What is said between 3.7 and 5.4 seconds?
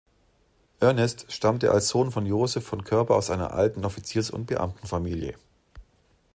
Offiziers- und Beamtenfamilie.